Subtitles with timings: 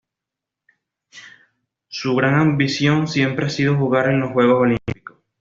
[1.89, 5.19] Su gran ambición siempre ha sido jugar en los Juegos Olímpicos.